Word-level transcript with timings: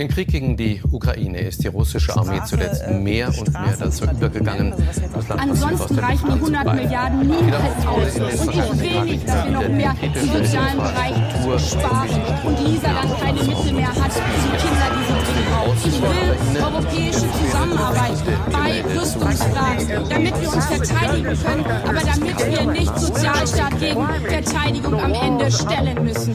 Im 0.00 0.08
Krieg 0.08 0.28
gegen 0.28 0.56
die 0.56 0.80
Ukraine 0.90 1.40
ist 1.40 1.62
die 1.62 1.68
russische 1.68 2.16
Armee 2.16 2.40
zuletzt 2.46 2.88
mehr 2.88 3.28
und 3.28 3.52
mehr 3.52 3.76
dazu 3.78 4.04
übergegangen, 4.04 4.72
das 5.12 5.28
Land 5.28 5.42
Ansonsten 5.42 5.98
reichen 5.98 6.26
die 6.26 6.32
100 6.32 6.74
Milliarden 6.74 7.20
nie 7.20 7.52
aus. 7.86 8.40
Und 8.40 8.54
ich 8.54 8.80
will 8.80 9.04
nicht, 9.04 9.28
dass 9.28 9.44
wir 9.44 9.52
noch 9.52 9.68
mehr 9.68 9.94
im 10.00 10.14
sozialen 10.14 10.78
Bereich 10.78 11.68
sparen 11.68 12.22
und 12.44 12.66
Lisa 12.66 12.88
dann 12.88 13.20
keine 13.20 13.42
Mittel 13.42 13.72
mehr 13.74 13.88
hat 13.88 14.10
für 14.10 14.22
die 14.40 14.56
Kinder, 14.56 14.88
die 14.96 15.04
sie 15.04 15.18
dringend 15.20 15.50
braucht. 15.50 15.86
Ich 15.86 16.00
will 16.00 16.62
europäische 16.62 17.26
Zusammenarbeit 17.44 18.18
bei 18.50 18.98
Rüstungsfragen, 18.98 20.08
damit 20.08 20.40
wir 20.40 20.52
uns 20.54 20.64
verteidigen 20.64 21.38
können, 21.44 21.64
aber 21.84 22.00
damit 22.00 22.38
wir 22.46 22.72
nicht 22.72 22.98
Sozialstaat 22.98 23.78
gegen 23.78 24.06
Verteidigung 24.26 24.98
am 24.98 25.12
Ende 25.12 25.52
stellen 25.52 26.02
müssen. 26.02 26.34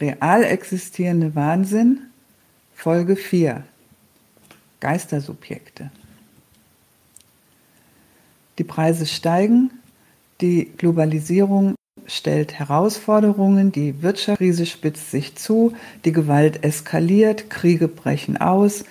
Real 0.00 0.42
existierende 0.44 1.34
Wahnsinn, 1.34 2.00
Folge 2.74 3.16
4. 3.16 3.64
Geistersubjekte. 4.80 5.90
Die 8.58 8.64
Preise 8.64 9.06
steigen, 9.06 9.70
die 10.40 10.70
Globalisierung 10.76 11.74
stellt 12.06 12.58
Herausforderungen, 12.58 13.72
die 13.72 14.02
Wirtschaftskrise 14.02 14.66
spitzt 14.66 15.10
sich 15.10 15.36
zu, 15.36 15.74
die 16.04 16.12
Gewalt 16.12 16.64
eskaliert, 16.64 17.50
Kriege 17.50 17.88
brechen 17.88 18.36
aus, 18.38 18.84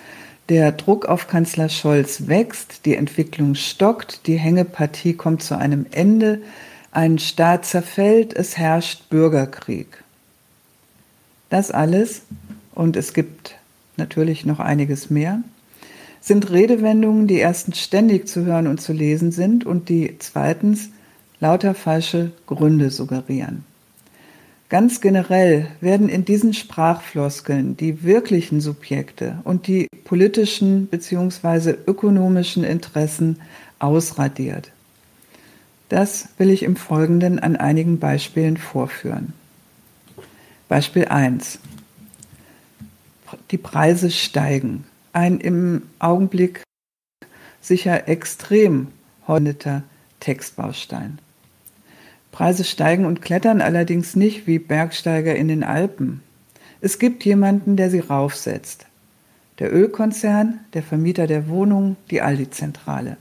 der 0.48 0.72
Druck 0.72 1.06
auf 1.06 1.28
Kanzler 1.28 1.68
Scholz 1.68 2.26
wächst, 2.28 2.86
die 2.86 2.96
Entwicklung 2.96 3.54
stockt, 3.54 4.26
die 4.26 4.36
Hängepartie 4.36 5.14
kommt 5.14 5.42
zu 5.42 5.56
einem 5.56 5.86
Ende, 5.90 6.42
ein 6.92 7.18
Staat 7.18 7.66
zerfällt, 7.66 8.32
es 8.32 8.56
herrscht 8.56 9.08
Bürgerkrieg. 9.10 10.02
Das 11.50 11.70
alles, 11.70 12.22
und 12.74 12.96
es 12.96 13.12
gibt 13.12 13.56
natürlich 13.96 14.46
noch 14.46 14.60
einiges 14.60 15.10
mehr, 15.10 15.42
sind 16.20 16.50
Redewendungen, 16.50 17.26
die 17.26 17.36
erstens 17.36 17.80
ständig 17.80 18.28
zu 18.28 18.44
hören 18.44 18.66
und 18.66 18.80
zu 18.80 18.92
lesen 18.92 19.32
sind 19.32 19.66
und 19.66 19.88
die 19.88 20.16
zweitens 20.18 20.90
lauter 21.40 21.74
falsche 21.74 22.32
Gründe 22.46 22.90
suggerieren. 22.90 23.64
Ganz 24.68 25.00
generell 25.00 25.66
werden 25.80 26.08
in 26.08 26.24
diesen 26.24 26.54
Sprachfloskeln 26.54 27.76
die 27.76 28.04
wirklichen 28.04 28.60
Subjekte 28.60 29.40
und 29.42 29.66
die 29.66 29.88
politischen 30.04 30.86
bzw. 30.86 31.74
ökonomischen 31.86 32.62
Interessen 32.62 33.40
ausradiert. 33.80 34.70
Das 35.88 36.28
will 36.38 36.50
ich 36.50 36.62
im 36.62 36.76
Folgenden 36.76 37.40
an 37.40 37.56
einigen 37.56 37.98
Beispielen 37.98 38.56
vorführen. 38.56 39.32
Beispiel 40.70 41.06
1. 41.06 41.58
Die 43.50 43.58
Preise 43.58 44.08
steigen. 44.08 44.84
Ein 45.12 45.40
im 45.40 45.82
Augenblick 45.98 46.62
sicher 47.60 48.06
extrem 48.06 48.86
horneter 49.26 49.82
Textbaustein. 50.20 51.18
Preise 52.30 52.62
steigen 52.62 53.04
und 53.04 53.20
klettern 53.20 53.60
allerdings 53.60 54.14
nicht 54.14 54.46
wie 54.46 54.60
Bergsteiger 54.60 55.34
in 55.34 55.48
den 55.48 55.64
Alpen. 55.64 56.22
Es 56.80 57.00
gibt 57.00 57.24
jemanden, 57.24 57.74
der 57.74 57.90
sie 57.90 57.98
raufsetzt. 57.98 58.86
Der 59.58 59.74
Ölkonzern, 59.74 60.60
der 60.74 60.84
Vermieter 60.84 61.26
der 61.26 61.48
Wohnung, 61.48 61.96
die 62.12 62.22
Aldi-Zentrale. 62.22 63.16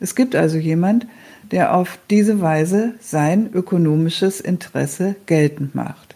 Es 0.00 0.14
gibt 0.14 0.34
also 0.34 0.56
jemand, 0.56 1.06
der 1.50 1.74
auf 1.74 1.98
diese 2.08 2.40
Weise 2.40 2.94
sein 2.98 3.50
ökonomisches 3.52 4.40
Interesse 4.40 5.16
geltend 5.26 5.74
macht. 5.74 6.07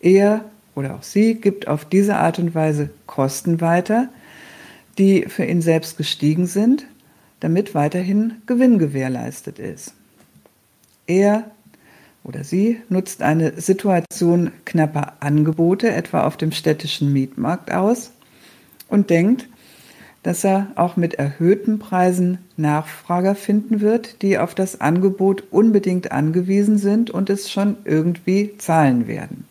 Er 0.00 0.44
oder 0.74 0.94
auch 0.94 1.02
sie 1.02 1.34
gibt 1.34 1.68
auf 1.68 1.84
diese 1.84 2.16
Art 2.16 2.38
und 2.38 2.54
Weise 2.54 2.90
Kosten 3.06 3.60
weiter, 3.60 4.08
die 4.98 5.22
für 5.22 5.44
ihn 5.44 5.62
selbst 5.62 5.96
gestiegen 5.96 6.46
sind, 6.46 6.86
damit 7.40 7.74
weiterhin 7.74 8.34
Gewinn 8.46 8.78
gewährleistet 8.78 9.58
ist. 9.58 9.94
Er 11.06 11.50
oder 12.24 12.42
sie 12.44 12.80
nutzt 12.88 13.22
eine 13.22 13.60
Situation 13.60 14.50
knapper 14.64 15.14
Angebote, 15.20 15.92
etwa 15.92 16.26
auf 16.26 16.36
dem 16.36 16.50
städtischen 16.50 17.12
Mietmarkt 17.12 17.72
aus, 17.72 18.10
und 18.88 19.10
denkt, 19.10 19.48
dass 20.22 20.42
er 20.42 20.72
auch 20.74 20.96
mit 20.96 21.14
erhöhten 21.14 21.78
Preisen 21.78 22.38
Nachfrager 22.56 23.36
finden 23.36 23.80
wird, 23.80 24.22
die 24.22 24.38
auf 24.38 24.56
das 24.56 24.80
Angebot 24.80 25.44
unbedingt 25.52 26.10
angewiesen 26.10 26.78
sind 26.78 27.10
und 27.10 27.30
es 27.30 27.50
schon 27.50 27.76
irgendwie 27.84 28.56
zahlen 28.58 29.06
werden. 29.06 29.44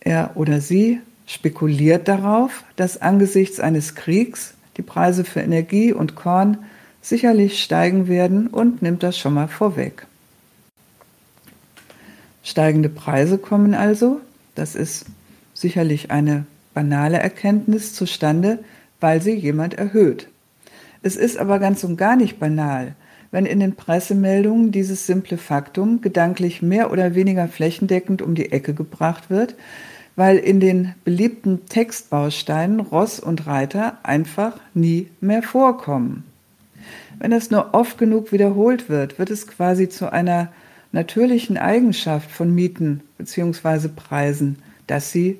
Er 0.00 0.32
oder 0.36 0.60
sie 0.60 1.00
spekuliert 1.26 2.08
darauf, 2.08 2.64
dass 2.76 3.00
angesichts 3.00 3.60
eines 3.60 3.94
Kriegs 3.94 4.54
die 4.76 4.82
Preise 4.82 5.24
für 5.24 5.40
Energie 5.40 5.92
und 5.92 6.14
Korn 6.14 6.58
sicherlich 7.02 7.62
steigen 7.62 8.08
werden 8.08 8.46
und 8.46 8.82
nimmt 8.82 9.02
das 9.02 9.18
schon 9.18 9.34
mal 9.34 9.48
vorweg. 9.48 10.06
Steigende 12.42 12.88
Preise 12.88 13.38
kommen 13.38 13.74
also, 13.74 14.20
das 14.54 14.74
ist 14.74 15.06
sicherlich 15.52 16.10
eine 16.10 16.46
banale 16.72 17.18
Erkenntnis 17.18 17.92
zustande, 17.92 18.60
weil 19.00 19.20
sie 19.20 19.34
jemand 19.34 19.74
erhöht. 19.74 20.28
Es 21.02 21.16
ist 21.16 21.36
aber 21.36 21.58
ganz 21.58 21.84
und 21.84 21.96
gar 21.96 22.16
nicht 22.16 22.38
banal, 22.38 22.94
wenn 23.30 23.46
in 23.46 23.60
den 23.60 23.74
Pressemeldungen 23.74 24.72
dieses 24.72 25.06
simple 25.06 25.36
Faktum 25.36 26.00
gedanklich 26.00 26.62
mehr 26.62 26.90
oder 26.90 27.14
weniger 27.14 27.48
flächendeckend 27.48 28.22
um 28.22 28.34
die 28.34 28.52
Ecke 28.52 28.74
gebracht 28.74 29.30
wird, 29.30 29.54
weil 30.16 30.38
in 30.38 30.60
den 30.60 30.94
beliebten 31.04 31.66
Textbausteinen 31.66 32.80
Ross 32.80 33.20
und 33.20 33.46
Reiter 33.46 33.98
einfach 34.02 34.58
nie 34.74 35.08
mehr 35.20 35.42
vorkommen. 35.42 36.24
Wenn 37.18 37.30
das 37.30 37.50
nur 37.50 37.74
oft 37.74 37.98
genug 37.98 38.32
wiederholt 38.32 38.88
wird, 38.88 39.18
wird 39.18 39.30
es 39.30 39.46
quasi 39.46 39.88
zu 39.88 40.12
einer 40.12 40.48
natürlichen 40.92 41.58
Eigenschaft 41.58 42.30
von 42.30 42.54
Mieten 42.54 43.02
bzw. 43.18 43.88
Preisen, 43.88 44.56
dass 44.86 45.12
sie 45.12 45.38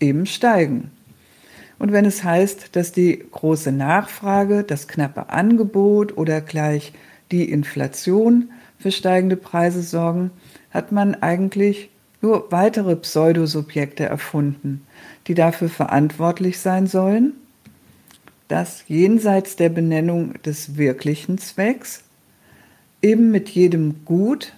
eben 0.00 0.26
steigen. 0.26 0.90
Und 1.78 1.92
wenn 1.92 2.04
es 2.04 2.22
heißt, 2.22 2.76
dass 2.76 2.92
die 2.92 3.24
große 3.30 3.72
Nachfrage, 3.72 4.62
das 4.62 4.86
knappe 4.86 5.30
Angebot 5.30 6.16
oder 6.16 6.40
gleich 6.40 6.92
die 7.34 7.50
Inflation 7.50 8.50
für 8.78 8.92
steigende 8.92 9.36
Preise 9.36 9.82
sorgen, 9.82 10.30
hat 10.70 10.92
man 10.92 11.16
eigentlich 11.16 11.90
nur 12.22 12.52
weitere 12.52 12.94
Pseudosubjekte 12.94 14.04
erfunden, 14.04 14.86
die 15.26 15.34
dafür 15.34 15.68
verantwortlich 15.68 16.60
sein 16.60 16.86
sollen, 16.86 17.32
dass 18.46 18.84
jenseits 18.86 19.56
der 19.56 19.68
Benennung 19.68 20.34
des 20.44 20.76
wirklichen 20.76 21.38
Zwecks 21.38 22.04
eben 23.02 23.32
mit 23.32 23.48
jedem 23.48 24.04
Gut, 24.04 24.52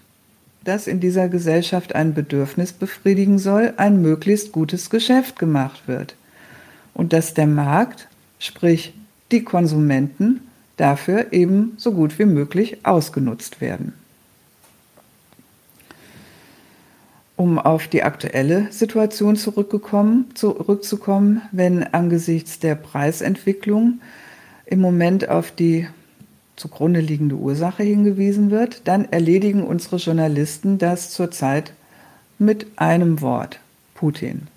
das 0.65 0.87
in 0.87 1.01
dieser 1.01 1.31
Gesellschaft 1.31 1.95
ein 1.95 2.13
Bedürfnis 2.13 2.75
befriedigen 2.75 3.39
soll, 3.39 3.73
ein 3.79 4.03
möglichst 4.03 4.53
gutes 4.53 4.91
Geschäft 4.91 5.39
gemacht 5.39 5.89
wird. 5.89 6.15
Und 6.93 7.15
dass 7.15 7.33
der 7.33 7.47
Markt, 7.47 8.09
sprich 8.39 8.93
die 9.33 9.45
Konsumenten, 9.45 10.43
dafür 10.77 11.33
eben 11.33 11.75
so 11.77 11.93
gut 11.93 12.19
wie 12.19 12.27
möglich 12.27 12.85
ausgenutzt 12.85 13.61
werden. 13.61 13.95
um 17.37 17.59
auf 17.59 17.87
die 17.87 18.03
aktuelle 18.03 18.73
Situation 18.73 19.37
zurückzukommen, 19.37 21.43
wenn 21.53 21.85
angesichts 21.85 22.59
der 22.59 22.75
Preisentwicklung 22.75 24.01
im 24.65 24.81
Moment 24.81 25.29
auf 25.29 25.51
die 25.51 25.87
zugrunde 26.57 27.01
liegende 27.01 27.37
Ursache 27.37 27.83
hingewiesen 27.83 28.51
wird, 28.51 28.89
dann 28.89 29.05
erledigen 29.13 29.63
unsere 29.63 29.97
Journalisten 29.97 30.79
das 30.79 31.11
zurzeit 31.11 31.75
mit 32.39 32.67
einem 32.77 33.21
Wort, 33.21 33.61
Putin. 33.95 34.49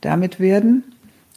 Damit 0.00 0.38
werden 0.38 0.84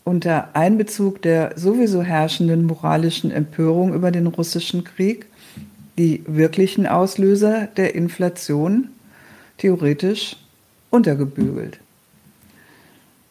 unter 0.10 0.56
Einbezug 0.56 1.22
der 1.22 1.54
sowieso 1.56 2.02
herrschenden 2.02 2.66
moralischen 2.66 3.30
Empörung 3.30 3.94
über 3.94 4.10
den 4.10 4.26
russischen 4.26 4.84
Krieg 4.84 5.28
die 6.00 6.24
wirklichen 6.26 6.88
Auslöser 6.88 7.68
der 7.78 7.94
Inflation 7.94 8.90
theoretisch 9.60 10.36
untergebügelt. 10.90 11.80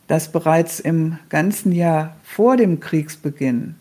Dass 0.06 0.30
bereits 0.30 0.78
im 0.78 1.18
ganzen 1.30 1.72
Jahr 1.72 2.14
vor 2.22 2.56
dem 2.56 2.78
Kriegsbeginn 2.78 3.74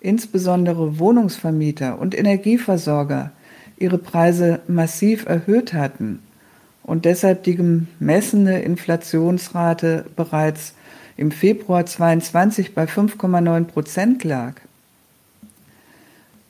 insbesondere 0.00 0.98
Wohnungsvermieter 0.98 1.98
und 1.98 2.16
Energieversorger 2.16 3.32
ihre 3.76 3.98
Preise 3.98 4.60
massiv 4.66 5.26
erhöht 5.26 5.74
hatten 5.74 6.20
und 6.82 7.04
deshalb 7.04 7.42
die 7.42 7.56
gemessene 7.56 8.62
Inflationsrate 8.62 10.06
bereits 10.16 10.72
im 11.16 11.30
Februar 11.30 11.86
22 11.86 12.74
bei 12.74 12.84
5,9 12.84 13.64
Prozent 13.64 14.24
lag. 14.24 14.54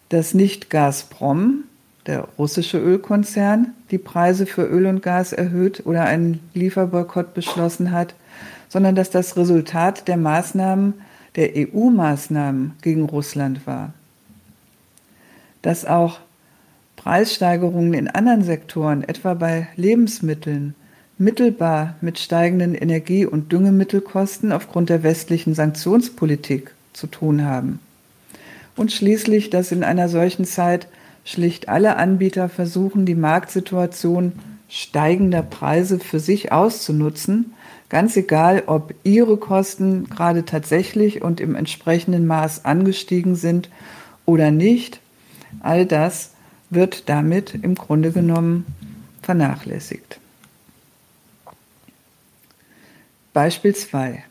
Dass 0.09 0.35
nicht 0.35 0.71
Gazprom 0.71 1.65
der 2.07 2.29
russische 2.39 2.79
Ölkonzern 2.79 3.73
die 3.91 3.99
Preise 3.99 4.47
für 4.47 4.65
Öl 4.65 4.87
und 4.87 5.03
Gas 5.03 5.33
erhöht 5.33 5.87
oder 5.87 6.05
einen 6.05 6.41
Lieferboykott 6.53 7.35
beschlossen 7.35 7.93
hat, 7.93 8.15
sondern 8.69 8.95
dass 8.95 9.11
das 9.11 9.37
Resultat 9.37 10.09
der 10.09 10.17
Maßnahmen, 10.17 10.95
der 11.37 11.51
EU-Maßnahmen 11.57 12.75
gegen 12.83 13.05
Russland 13.05 13.67
war. 13.67 13.93
Dass 15.63 15.85
auch 15.85 16.21
Preissteigerungen 16.97 17.95
in 17.95 18.09
anderen 18.09 18.45
Sektoren, 18.45 19.03
etwa 19.03 19.35
bei 19.35 19.69
Lebensmitteln, 19.77 20.75
mittelbar 21.19 21.95
mit 22.01 22.19
steigenden 22.19 22.75
Energie- 22.75 23.27
und 23.27 23.53
Düngemittelkosten 23.53 24.53
aufgrund 24.53 24.89
der 24.91 25.03
westlichen 25.03 25.55
Sanktionspolitik 25.55 26.73
zu 26.93 27.07
tun 27.07 27.45
haben. 27.45 27.79
Und 28.77 28.93
schließlich, 28.93 29.51
dass 29.51 29.73
in 29.73 29.85
einer 29.85 30.09
solchen 30.09 30.45
Zeit 30.45 30.89
schlicht 31.25 31.69
alle 31.69 31.97
Anbieter 31.97 32.49
versuchen, 32.49 33.07
die 33.07 33.15
Marktsituation 33.15 34.33
steigender 34.69 35.43
Preise 35.43 36.01
für 36.01 36.19
sich 36.19 36.51
auszunutzen, 36.51 37.53
ganz 37.89 38.17
egal, 38.17 38.65
ob 38.67 38.95
ihre 39.05 39.37
Kosten 39.37 40.09
gerade 40.11 40.45
tatsächlich 40.45 41.23
und 41.23 41.41
im 41.41 41.55
entsprechenden 41.55 42.27
Maß 42.27 42.65
angestiegen 42.65 43.37
sind 43.37 43.71
oder 44.27 44.51
nicht. 44.51 45.01
All 45.61 45.87
das 45.87 46.33
wird 46.71 47.09
damit 47.09 47.55
im 47.55 47.77
Grunde 47.77 48.11
genommen 48.11 48.67
vernachlässigt. 49.23 50.19
Beispiel 53.35 53.75
2. 53.75 54.23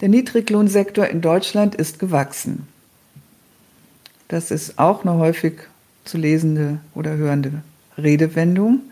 Der 0.00 0.08
Niedriglohnsektor 0.08 1.08
in 1.08 1.20
Deutschland 1.20 1.74
ist 1.74 1.98
gewachsen. 1.98 2.68
Das 4.28 4.52
ist 4.52 4.78
auch 4.78 5.04
eine 5.04 5.14
häufig 5.14 5.54
zu 6.04 6.16
lesende 6.16 6.78
oder 6.94 7.16
hörende 7.16 7.62
Redewendung 7.98 8.82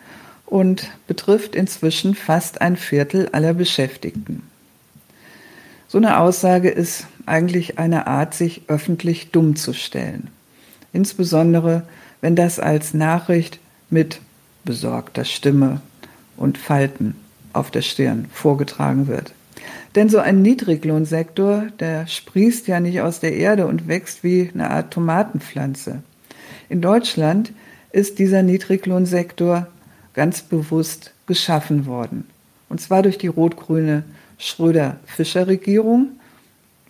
und 0.45 0.91
betrifft 1.07 1.55
inzwischen 1.55 2.17
fast 2.17 2.61
ein 2.61 2.77
Viertel 2.77 3.29
aller 3.31 3.55
Beschäftigten. 3.55 4.43
So 5.87 5.99
eine 5.99 6.19
Aussage 6.19 6.69
ist 6.69 7.07
eigentlich 7.27 7.79
eine 7.79 8.09
Art, 8.09 8.35
sich 8.35 8.63
öffentlich 8.67 9.31
dumm 9.31 9.55
zu 9.55 9.73
stellen. 9.73 10.31
Insbesondere, 10.93 11.85
wenn 12.21 12.35
das 12.35 12.59
als 12.59 12.93
Nachricht 12.93 13.61
mit 13.89 14.21
besorgter 14.65 15.25
Stimme 15.25 15.81
und 16.37 16.59
Falten 16.59 17.15
auf 17.53 17.71
der 17.71 17.83
Stirn 17.83 18.27
vorgetragen 18.33 19.07
wird. 19.07 19.33
Denn 19.95 20.09
so 20.09 20.19
ein 20.19 20.43
Niedriglohnsektor, 20.43 21.65
der 21.81 22.07
sprießt 22.07 22.69
ja 22.69 22.81
nicht 22.81 23.01
aus 23.01 23.21
der 23.21 23.35
Erde 23.35 23.67
und 23.67 23.89
wächst 23.89 24.23
wie 24.23 24.51
eine 24.53 24.71
Art 24.71 24.93
Tomatenpflanze. 24.93 26.03
In 26.69 26.81
Deutschland 26.81 27.53
ist 27.93 28.19
dieser 28.19 28.43
Niedriglohnsektor 28.43 29.67
ganz 30.15 30.43
bewusst 30.43 31.13
geschaffen 31.27 31.87
worden. 31.87 32.27
Und 32.69 32.81
zwar 32.81 33.03
durch 33.03 33.19
die 33.19 33.27
rot-grüne 33.27 34.05
Schröder-Fischer-Regierung 34.39 36.11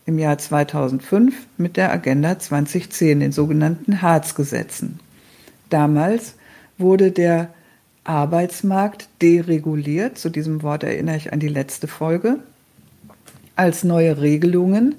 im 0.05 0.19
Jahr 0.19 0.37
2005 0.37 1.35
mit 1.57 1.77
der 1.77 1.93
Agenda 1.93 2.39
2010, 2.39 3.21
den 3.21 3.33
sogenannten 3.33 4.03
Harz-Gesetzen. 4.03 5.01
Damals 5.71 6.35
wurde 6.77 7.11
der 7.13 7.49
Arbeitsmarkt 8.05 9.09
dereguliert. 9.23 10.19
Zu 10.19 10.31
diesem 10.31 10.63
Wort 10.63 10.85
erinnere 10.85 11.17
ich 11.17 11.33
an 11.33 11.41
die 11.41 11.49
letzte 11.49 11.87
Folge. 11.87 12.39
Als 13.57 13.85
neue 13.85 14.21
Regelungen 14.21 14.95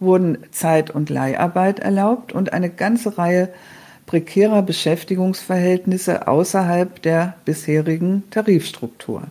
wurden 0.00 0.38
Zeit- 0.50 0.90
und 0.90 1.10
Leiharbeit 1.10 1.78
erlaubt 1.78 2.32
und 2.32 2.52
eine 2.52 2.70
ganze 2.70 3.16
Reihe 3.16 3.48
prekärer 4.06 4.62
Beschäftigungsverhältnisse 4.62 6.28
außerhalb 6.28 7.00
der 7.02 7.34
bisherigen 7.44 8.24
Tarifstruktur. 8.30 9.22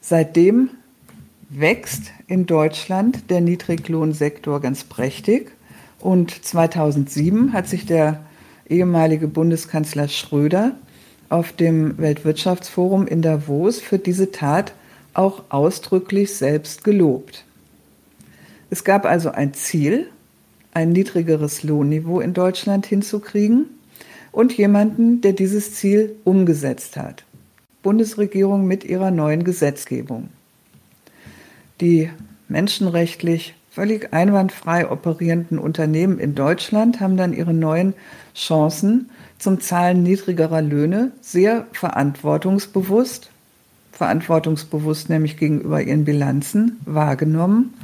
Seitdem 0.00 0.70
wächst 1.50 2.12
in 2.26 2.46
Deutschland 2.46 3.30
der 3.30 3.40
Niedriglohnsektor 3.40 4.60
ganz 4.60 4.84
prächtig 4.84 5.50
und 6.00 6.44
2007 6.44 7.52
hat 7.52 7.68
sich 7.68 7.84
der 7.84 8.20
ehemalige 8.68 9.28
Bundeskanzler 9.28 10.08
Schröder 10.08 10.72
auf 11.28 11.52
dem 11.52 11.98
Weltwirtschaftsforum 11.98 13.06
in 13.06 13.22
Davos 13.22 13.80
für 13.80 13.98
diese 13.98 14.32
Tat 14.32 14.72
auch 15.14 15.44
ausdrücklich 15.48 16.34
selbst 16.34 16.84
gelobt. 16.84 17.44
Es 18.70 18.84
gab 18.84 19.04
also 19.04 19.30
ein 19.30 19.54
Ziel, 19.54 20.08
ein 20.72 20.92
niedrigeres 20.92 21.62
Lohnniveau 21.62 22.20
in 22.20 22.34
Deutschland 22.34 22.86
hinzukriegen 22.86 23.66
und 24.32 24.56
jemanden, 24.56 25.20
der 25.20 25.32
dieses 25.32 25.74
Ziel 25.74 26.14
umgesetzt 26.24 26.96
hat. 26.96 27.24
Bundesregierung 27.82 28.66
mit 28.66 28.84
ihrer 28.84 29.10
neuen 29.10 29.44
Gesetzgebung. 29.44 30.28
Die 31.80 32.10
menschenrechtlich 32.48 33.54
völlig 33.70 34.12
einwandfrei 34.12 34.90
operierenden 34.90 35.58
Unternehmen 35.58 36.18
in 36.18 36.34
Deutschland 36.34 37.00
haben 37.00 37.16
dann 37.16 37.32
ihre 37.32 37.54
neuen 37.54 37.94
Chancen 38.34 39.10
zum 39.38 39.60
Zahlen 39.60 40.02
niedrigerer 40.02 40.62
Löhne 40.62 41.12
sehr 41.20 41.66
verantwortungsbewusst, 41.72 43.30
verantwortungsbewusst 43.92 45.08
nämlich 45.08 45.36
gegenüber 45.36 45.82
ihren 45.82 46.04
Bilanzen 46.04 46.80
wahrgenommen, 46.84 47.74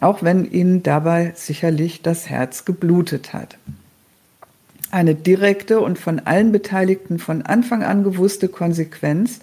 auch 0.00 0.22
wenn 0.22 0.50
ihnen 0.50 0.82
dabei 0.82 1.32
sicherlich 1.34 2.02
das 2.02 2.28
Herz 2.28 2.64
geblutet 2.64 3.32
hat. 3.32 3.58
Eine 4.90 5.14
direkte 5.14 5.80
und 5.80 5.98
von 5.98 6.20
allen 6.20 6.50
Beteiligten 6.52 7.18
von 7.18 7.42
Anfang 7.42 7.82
an 7.82 8.04
gewusste 8.04 8.48
Konsequenz 8.48 9.40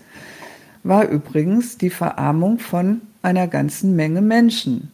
war 0.83 1.07
übrigens 1.07 1.77
die 1.77 1.89
Verarmung 1.89 2.59
von 2.59 3.01
einer 3.21 3.47
ganzen 3.47 3.95
Menge 3.95 4.21
Menschen, 4.21 4.91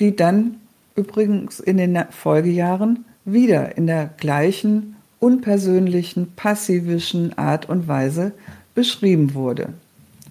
die 0.00 0.16
dann 0.16 0.56
übrigens 0.96 1.60
in 1.60 1.76
den 1.76 1.98
Folgejahren 2.10 3.04
wieder 3.24 3.76
in 3.76 3.86
der 3.86 4.10
gleichen 4.16 4.96
unpersönlichen, 5.20 6.32
passivischen 6.34 7.36
Art 7.38 7.68
und 7.68 7.88
Weise 7.88 8.32
beschrieben 8.74 9.34
wurde. 9.34 9.72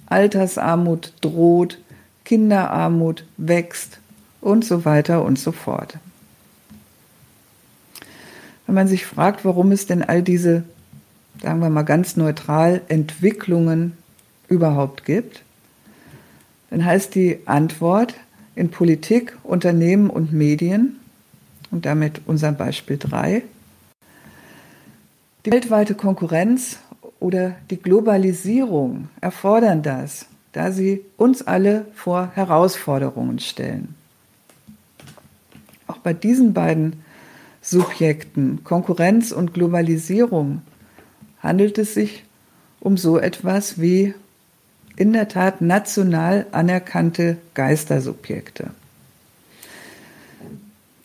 Altersarmut 0.06 1.14
droht, 1.22 1.80
Kinderarmut 2.26 3.26
wächst 3.38 4.00
und 4.42 4.66
so 4.66 4.86
weiter 4.86 5.24
und 5.24 5.40
so 5.40 5.52
fort. 5.52 5.98
Wenn 8.66 8.76
man 8.76 8.88
sich 8.88 9.06
fragt, 9.06 9.46
warum 9.46 9.72
es 9.72 9.88
denn 9.88 10.04
all 10.04 10.22
diese, 10.22 10.64
sagen 11.42 11.60
wir 11.60 11.70
mal 11.70 11.84
ganz 11.84 12.16
neutral, 12.16 12.82
Entwicklungen 12.88 13.98
überhaupt 14.48 15.06
gibt, 15.06 15.44
dann 16.70 16.86
heißt 16.86 17.16
die 17.16 17.40
Antwort 17.46 18.16
in 18.56 18.70
Politik, 18.70 19.38
Unternehmen 19.44 20.10
und 20.10 20.32
Medien, 20.32 21.00
und 21.74 21.88
damit 21.88 22.22
unser 22.28 22.52
Beispiel 22.52 22.98
3, 22.98 23.42
die 25.46 25.52
weltweite 25.52 25.96
Konkurrenz 25.96 26.80
oder 27.20 27.56
die 27.70 27.78
Globalisierung 27.78 29.10
erfordern 29.22 29.82
das, 29.82 30.26
da 30.54 30.72
sie 30.72 31.02
uns 31.18 31.42
alle 31.42 31.86
vor 31.94 32.32
Herausforderungen 32.34 33.40
stellen. 33.40 33.96
Auch 35.88 35.98
bei 35.98 36.14
diesen 36.14 36.54
beiden 36.54 37.04
Subjekten, 37.62 38.64
Konkurrenz 38.64 39.32
und 39.32 39.54
Globalisierung, 39.54 40.62
handelt 41.40 41.78
es 41.78 41.94
sich 41.94 42.24
um 42.80 42.98
so 42.98 43.18
etwas 43.18 43.80
wie 43.80 44.14
in 44.96 45.14
der 45.14 45.28
Tat 45.28 45.62
national 45.62 46.46
anerkannte 46.52 47.38
Geistersubjekte. 47.54 48.72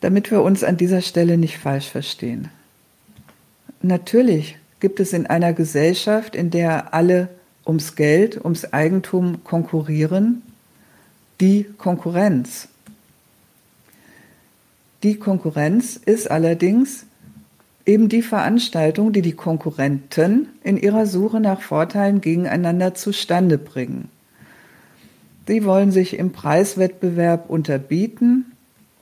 Damit 0.01 0.31
wir 0.31 0.41
uns 0.43 0.63
an 0.63 0.77
dieser 0.77 1.01
Stelle 1.01 1.37
nicht 1.37 1.57
falsch 1.57 1.89
verstehen. 1.89 2.49
Natürlich 3.81 4.57
gibt 4.79 4.99
es 4.99 5.13
in 5.13 5.25
einer 5.25 5.53
Gesellschaft, 5.53 6.35
in 6.35 6.49
der 6.49 6.93
alle 6.93 7.29
ums 7.65 7.95
Geld, 7.95 8.43
ums 8.43 8.65
Eigentum 8.73 9.43
konkurrieren, 9.43 10.41
die 11.39 11.65
Konkurrenz. 11.77 12.67
Die 15.03 15.15
Konkurrenz 15.15 15.95
ist 15.95 16.29
allerdings 16.29 17.05
eben 17.85 18.09
die 18.09 18.21
Veranstaltung, 18.21 19.13
die 19.13 19.21
die 19.21 19.33
Konkurrenten 19.33 20.49
in 20.63 20.77
ihrer 20.77 21.05
Suche 21.05 21.39
nach 21.39 21.61
Vorteilen 21.61 22.21
gegeneinander 22.21 22.95
zustande 22.95 23.57
bringen. 23.57 24.09
Sie 25.47 25.63
wollen 25.63 25.91
sich 25.91 26.19
im 26.19 26.31
Preiswettbewerb 26.31 27.49
unterbieten, 27.49 28.51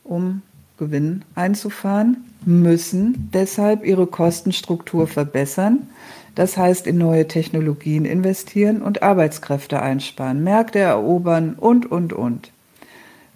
um 0.04 0.42
Gewinn 0.78 1.24
einzufahren, 1.36 2.26
müssen 2.46 3.30
deshalb 3.34 3.86
ihre 3.86 4.08
Kostenstruktur 4.08 5.08
verbessern. 5.08 5.90
Das 6.36 6.56
heißt, 6.56 6.86
in 6.86 6.98
neue 6.98 7.28
Technologien 7.28 8.06
investieren 8.06 8.82
und 8.82 9.02
Arbeitskräfte 9.02 9.82
einsparen, 9.82 10.44
Märkte 10.44 10.80
erobern 10.80 11.56
und, 11.56 11.92
und, 11.92 12.14
und. 12.14 12.52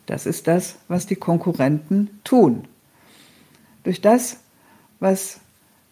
Das 0.05 0.25
ist 0.25 0.47
das, 0.47 0.75
was 0.87 1.07
die 1.07 1.15
Konkurrenten 1.15 2.09
tun. 2.23 2.65
Durch 3.83 4.01
das, 4.01 4.37
was 4.99 5.39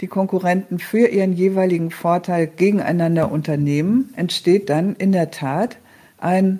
die 0.01 0.08
Konkurrenten 0.08 0.79
für 0.79 1.08
ihren 1.08 1.34
jeweiligen 1.34 1.91
Vorteil 1.91 2.48
gegeneinander 2.48 3.32
unternehmen, 3.32 4.13
entsteht 4.15 4.70
dann 4.70 4.96
in 4.96 5.12
der 5.12 5.32
Tat 5.32 5.77
ein 6.20 6.60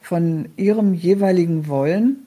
von 0.00 0.46
ihrem 0.56 0.94
jeweiligen 0.94 1.68
Wollen 1.68 2.21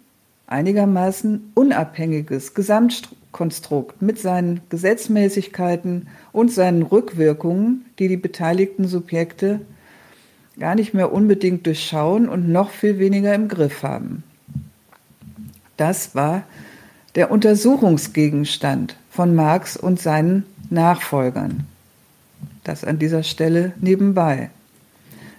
einigermaßen 0.48 1.52
unabhängiges 1.56 2.54
Gesamtkonstrukt 2.54 4.02
mit 4.02 4.20
seinen 4.20 4.62
Gesetzmäßigkeiten 4.70 6.08
und 6.32 6.52
seinen 6.52 6.84
Rückwirkungen, 6.84 7.86
die 8.00 8.08
die 8.08 8.18
beteiligten 8.18 8.88
Subjekte 8.88 9.62
gar 10.60 10.76
nicht 10.76 10.94
mehr 10.94 11.12
unbedingt 11.12 11.66
durchschauen 11.66 12.30
und 12.30 12.50
noch 12.50 12.70
viel 12.70 13.00
weniger 13.00 13.34
im 13.34 13.48
Griff 13.48 13.84
haben. 13.84 14.24
Das 15.78 16.16
war 16.16 16.44
der 17.16 17.32
Untersuchungsgegenstand 17.32 18.96
von 19.10 19.36
Marx 19.36 19.76
und 19.76 20.00
seinen 20.00 20.46
Nachfolgern. 20.70 21.66
Das 22.64 22.84
an 22.84 23.00
dieser 23.00 23.24
Stelle 23.24 23.74
nebenbei. 23.80 24.50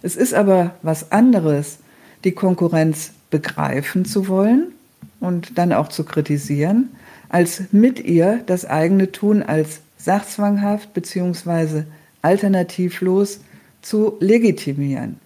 Es 0.02 0.16
ist 0.16 0.34
aber 0.34 0.74
was 0.82 1.12
anderes, 1.12 1.78
die 2.24 2.32
Konkurrenz 2.32 3.12
begreifen 3.30 4.04
zu 4.04 4.28
wollen 4.28 4.72
und 5.20 5.58
dann 5.58 5.72
auch 5.72 5.88
zu 5.88 6.04
kritisieren, 6.04 6.90
als 7.28 7.72
mit 7.72 8.00
ihr 8.00 8.42
das 8.46 8.64
eigene 8.64 9.12
Tun 9.12 9.42
als 9.42 9.80
sachzwanghaft 9.96 10.94
bzw. 10.94 11.84
alternativlos 12.22 13.40
zu 13.82 14.16
legitimieren. 14.20 15.18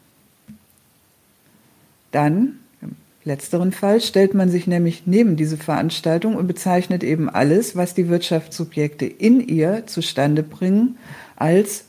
Dann, 2.12 2.58
im 2.82 2.96
letzteren 3.24 3.72
Fall, 3.72 4.00
stellt 4.00 4.34
man 4.34 4.50
sich 4.50 4.66
nämlich 4.66 5.06
neben 5.06 5.36
diese 5.36 5.56
Veranstaltung 5.56 6.34
und 6.34 6.46
bezeichnet 6.46 7.04
eben 7.04 7.28
alles, 7.28 7.76
was 7.76 7.94
die 7.94 8.08
Wirtschaftssubjekte 8.08 9.06
in 9.06 9.40
ihr 9.40 9.86
zustande 9.86 10.42
bringen, 10.42 10.98
als 11.36 11.84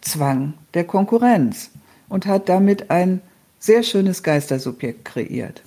Zwang 0.00 0.54
der 0.74 0.84
Konkurrenz 0.84 1.70
und 2.08 2.26
hat 2.26 2.48
damit 2.48 2.90
ein 2.90 3.20
sehr 3.58 3.82
schönes 3.82 4.22
Geistersubjekt 4.22 5.04
kreiert. 5.04 5.62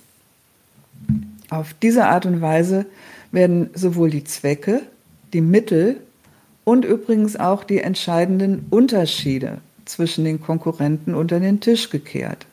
Auf 1.50 1.74
diese 1.74 2.06
Art 2.06 2.26
und 2.26 2.40
Weise 2.40 2.86
werden 3.32 3.70
sowohl 3.74 4.10
die 4.10 4.24
Zwecke, 4.24 4.82
die 5.32 5.40
Mittel 5.40 6.00
und 6.64 6.84
übrigens 6.84 7.36
auch 7.36 7.64
die 7.64 7.80
entscheidenden 7.80 8.66
Unterschiede 8.70 9.58
zwischen 9.84 10.24
den 10.24 10.40
Konkurrenten 10.40 11.14
unter 11.14 11.38
den 11.38 11.60
Tisch 11.60 11.90
gekehrt. 11.90 12.46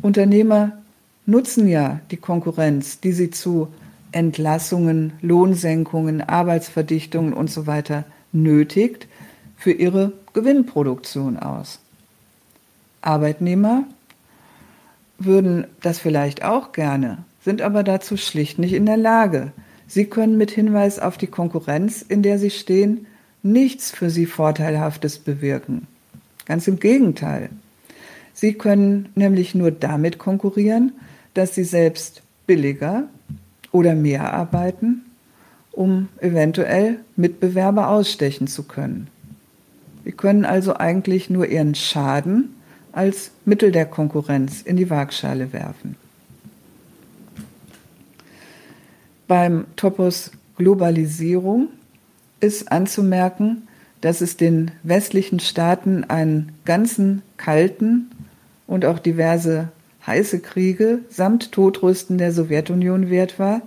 Unternehmer 0.00 0.72
nutzen 1.26 1.68
ja 1.68 2.00
die 2.10 2.16
Konkurrenz, 2.16 3.00
die 3.00 3.12
sie 3.12 3.30
zu 3.30 3.68
Entlassungen, 4.12 5.14
Lohnsenkungen, 5.22 6.20
Arbeitsverdichtungen 6.20 7.32
und 7.32 7.50
so 7.50 7.64
nötigt, 8.32 9.08
für 9.56 9.72
ihre 9.72 10.12
Gewinnproduktion 10.32 11.38
aus. 11.38 11.78
Arbeitnehmer 13.00 13.84
würden 15.18 15.66
das 15.80 15.98
vielleicht 15.98 16.44
auch 16.44 16.72
gerne, 16.72 17.24
sind 17.44 17.62
aber 17.62 17.82
dazu 17.82 18.16
schlicht 18.16 18.58
nicht 18.58 18.72
in 18.72 18.86
der 18.86 18.96
Lage. 18.96 19.52
Sie 19.86 20.06
können 20.06 20.38
mit 20.38 20.50
Hinweis 20.50 20.98
auf 20.98 21.18
die 21.18 21.26
Konkurrenz, 21.26 22.02
in 22.02 22.22
der 22.22 22.38
sie 22.38 22.50
stehen, 22.50 23.06
nichts 23.42 23.90
für 23.90 24.10
sie 24.10 24.26
Vorteilhaftes 24.26 25.18
bewirken. 25.18 25.86
Ganz 26.46 26.66
im 26.68 26.78
Gegenteil. 26.78 27.50
Sie 28.32 28.54
können 28.54 29.08
nämlich 29.14 29.54
nur 29.54 29.70
damit 29.70 30.18
konkurrieren, 30.18 30.92
dass 31.34 31.54
sie 31.54 31.64
selbst 31.64 32.22
billiger 32.46 33.04
oder 33.70 33.94
mehr 33.94 34.32
arbeiten, 34.32 35.02
um 35.72 36.08
eventuell 36.20 36.98
Mitbewerber 37.16 37.88
ausstechen 37.88 38.46
zu 38.46 38.64
können. 38.64 39.08
Sie 40.04 40.12
können 40.12 40.44
also 40.44 40.74
eigentlich 40.74 41.30
nur 41.30 41.46
ihren 41.46 41.74
Schaden 41.74 42.54
als 42.92 43.30
Mittel 43.44 43.72
der 43.72 43.86
Konkurrenz 43.86 44.62
in 44.62 44.76
die 44.76 44.90
Waagschale 44.90 45.52
werfen. 45.52 45.96
Beim 49.32 49.64
Topos 49.76 50.30
Globalisierung 50.58 51.68
ist 52.40 52.70
anzumerken, 52.70 53.66
dass 54.02 54.20
es 54.20 54.36
den 54.36 54.72
westlichen 54.82 55.40
Staaten 55.40 56.04
einen 56.04 56.52
ganzen 56.66 57.22
kalten 57.38 58.10
und 58.66 58.84
auch 58.84 58.98
diverse 58.98 59.68
heiße 60.06 60.40
Kriege 60.40 60.98
samt 61.08 61.50
Todrüsten 61.50 62.18
der 62.18 62.30
Sowjetunion 62.30 63.08
wert 63.08 63.38
war, 63.38 63.62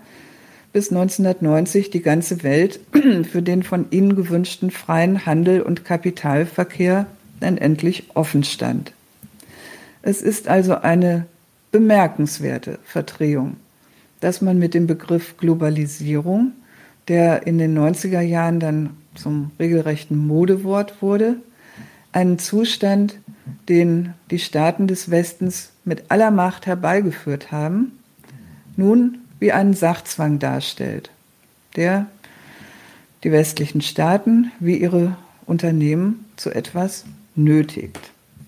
bis 0.71 0.91
1990 0.91 1.89
die 1.89 2.03
ganze 2.03 2.43
Welt 2.43 2.79
für 3.31 3.41
den 3.41 3.63
von 3.63 3.87
ihnen 3.89 4.15
gewünschten 4.15 4.69
freien 4.69 5.25
Handel 5.25 5.63
und 5.63 5.83
Kapitalverkehr 5.83 7.07
dann 7.39 7.57
endlich 7.57 8.11
offen 8.13 8.43
stand. 8.43 8.93
Es 10.03 10.21
ist 10.21 10.47
also 10.47 10.75
eine 10.75 11.25
bemerkenswerte 11.71 12.77
Verdrehung, 12.83 13.55
dass 14.25 14.41
man 14.41 14.57
mit 14.57 14.73
dem 14.73 14.87
Begriff 14.87 15.37
Globalisierung, 15.37 16.53
der 17.07 17.45
in 17.45 17.59
den 17.59 17.77
90er 17.77 18.21
Jahren 18.21 18.59
dann 18.59 18.97
zum 19.13 19.51
regelrechten 19.59 20.17
Modewort 20.17 21.03
wurde, 21.03 21.35
einen 22.11 22.39
Zustand, 22.39 23.19
den 23.69 24.15
die 24.31 24.39
Staaten 24.39 24.87
des 24.87 25.11
Westens 25.11 25.73
mit 25.83 26.05
aller 26.09 26.31
Macht 26.31 26.65
herbeigeführt 26.65 27.51
haben, 27.51 27.91
nun 28.75 29.19
wie 29.37 29.51
einen 29.51 29.75
Sachzwang 29.75 30.39
darstellt, 30.39 31.11
der 31.75 32.07
die 33.23 33.31
westlichen 33.31 33.81
Staaten 33.81 34.51
wie 34.59 34.77
ihre 34.77 35.17
Unternehmen 35.45 36.25
zu 36.35 36.49
etwas 36.49 37.05
nötigt. 37.35 37.99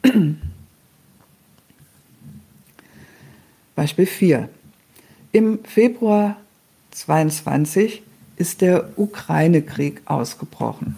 Beispiel 3.75 4.07
4. 4.07 4.49
Im 5.37 5.63
Februar 5.65 6.37
22 6.89 8.01
ist 8.37 8.61
der 8.61 8.97
Ukraine-Krieg 8.97 10.01
ausgebrochen. 10.05 10.97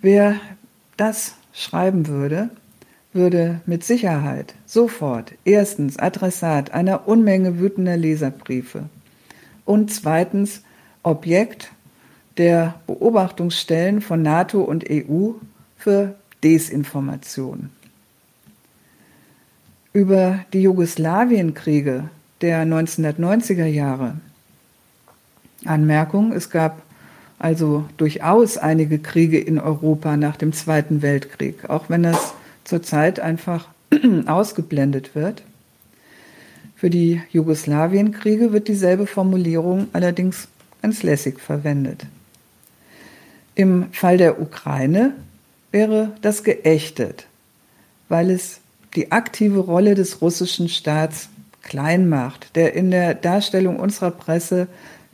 Wer 0.00 0.40
das 0.96 1.34
schreiben 1.52 2.06
würde, 2.06 2.48
würde 3.12 3.60
mit 3.66 3.84
Sicherheit 3.84 4.54
sofort 4.64 5.34
erstens 5.44 5.98
Adressat 5.98 6.70
einer 6.70 7.06
Unmenge 7.06 7.58
wütender 7.58 7.98
Leserbriefe 7.98 8.88
und 9.66 9.92
zweitens 9.92 10.62
Objekt 11.02 11.70
der 12.38 12.80
Beobachtungsstellen 12.86 14.00
von 14.00 14.22
NATO 14.22 14.62
und 14.62 14.86
EU 14.90 15.32
für 15.76 16.14
Desinformation 16.42 17.68
über 19.94 20.40
die 20.52 20.60
Jugoslawienkriege 20.60 22.10
der 22.40 22.66
1990er 22.66 23.64
Jahre. 23.64 24.16
Anmerkung, 25.64 26.32
es 26.32 26.50
gab 26.50 26.82
also 27.38 27.84
durchaus 27.96 28.58
einige 28.58 28.98
Kriege 28.98 29.38
in 29.38 29.58
Europa 29.58 30.16
nach 30.16 30.36
dem 30.36 30.52
Zweiten 30.52 31.00
Weltkrieg, 31.00 31.70
auch 31.70 31.88
wenn 31.88 32.02
das 32.02 32.34
zurzeit 32.64 33.20
einfach 33.20 33.68
ausgeblendet 34.26 35.14
wird. 35.14 35.42
Für 36.74 36.90
die 36.90 37.22
Jugoslawienkriege 37.30 38.52
wird 38.52 38.68
dieselbe 38.68 39.06
Formulierung 39.06 39.88
allerdings 39.92 40.48
ganz 40.82 41.02
lässig 41.02 41.38
verwendet. 41.38 42.06
Im 43.54 43.92
Fall 43.92 44.18
der 44.18 44.40
Ukraine 44.40 45.14
wäre 45.70 46.12
das 46.20 46.42
geächtet, 46.42 47.26
weil 48.08 48.30
es 48.30 48.60
die 48.96 49.12
aktive 49.12 49.60
Rolle 49.60 49.94
des 49.94 50.20
russischen 50.20 50.68
Staats 50.68 51.28
klein 51.62 52.08
macht, 52.08 52.54
der 52.56 52.74
in 52.74 52.90
der 52.90 53.14
Darstellung 53.14 53.80
unserer 53.80 54.10
Presse 54.10 54.68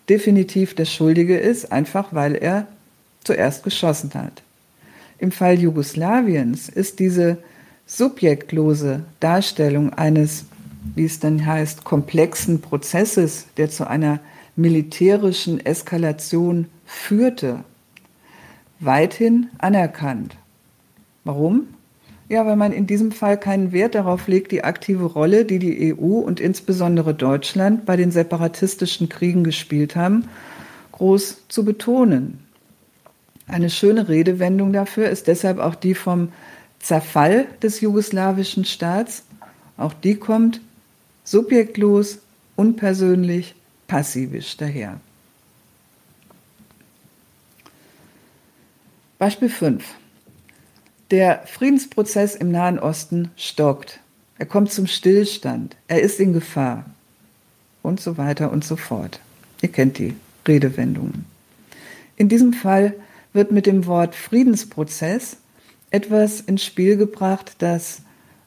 definitiv 0.09 0.75
der 0.75 0.85
Schuldige 0.85 1.39
ist, 1.39 1.71
einfach 1.73 2.09
weil 2.13 2.35
er 2.35 2.67
zuerst 3.23 3.63
geschossen 3.63 4.13
hat. 4.15 4.43
Im 5.19 5.33
Fall 5.33 5.59
Jugoslawiens 5.59 6.69
ist 6.69 6.99
diese 6.99 7.39
subjektlose 7.87 9.05
Darstellung 9.21 9.93
eines, 9.93 10.47
wie 10.95 11.05
es 11.05 11.21
dann 11.21 11.45
heißt, 11.45 11.85
komplexen 11.85 12.61
Prozesses, 12.61 13.47
der 13.57 13.71
zu 13.71 13.87
einer 13.87 14.21
militärischen 14.57 15.65
Eskalation 15.65 16.67
führte, 16.87 17.65
weithin 18.81 19.49
anerkannt. 19.59 20.37
Warum? 21.25 21.69
Ja, 22.31 22.47
weil 22.47 22.55
man 22.55 22.71
in 22.71 22.87
diesem 22.87 23.11
Fall 23.11 23.37
keinen 23.37 23.73
Wert 23.73 23.97
darauf 23.97 24.29
legt, 24.29 24.53
die 24.53 24.63
aktive 24.63 25.05
Rolle, 25.05 25.45
die 25.45 25.59
die 25.59 25.93
EU 25.93 26.21
und 26.21 26.39
insbesondere 26.39 27.13
Deutschland 27.13 27.85
bei 27.87 27.97
den 27.97 28.13
separatistischen 28.13 29.09
Kriegen 29.09 29.43
gespielt 29.43 29.97
haben, 29.97 30.29
groß 30.93 31.49
zu 31.49 31.65
betonen. 31.65 32.39
Eine 33.49 33.69
schöne 33.69 34.09
Redewendung 34.09 34.73
dafür 34.73 35.11
ist 35.11 35.27
deshalb 35.27 35.59
auch 35.59 35.75
die 35.75 35.97
vom 35.97 36.29
Zerfall 36.79 37.47
des 37.65 37.81
jugoslawischen 37.81 38.65
Staats. 38.65 39.25
Auch 39.77 39.93
die 39.93 40.15
kommt 40.15 40.61
subjektlos, 41.25 42.21
unpersönlich, 42.55 43.57
passivisch 43.89 44.57
daher. 44.57 45.01
Beispiel 49.19 49.49
5. 49.49 49.83
Der 51.11 51.43
Friedensprozess 51.45 52.37
im 52.37 52.53
Nahen 52.53 52.79
Osten 52.79 53.33
stockt. 53.37 53.99
Er 54.39 54.47
kommt 54.47 54.71
zum 54.71 54.87
Stillstand. 54.87 55.77
Er 55.89 56.03
ist 56.03 56.21
in 56.21 56.33
Gefahr. 56.33 56.85
Und 57.83 58.01
so 58.01 58.17
weiter 58.17 58.53
und 58.53 58.65
so 58.65 58.77
fort. 58.77 59.19
Ihr 59.61 59.71
kennt 59.71 59.99
die 59.99 60.15
Redewendungen. 60.47 61.25
In 62.17 62.29
diesem 62.29 62.53
Fall 62.53 62.95
wird 63.33 63.51
mit 63.51 63.67
dem 63.67 63.87
Wort 63.87 64.15
Friedensprozess 64.15 65.39
etwas 65.91 66.41
ins 66.41 66.65
Spiel 66.65 66.97
gebracht, 66.97 67.57
das 67.59 68.03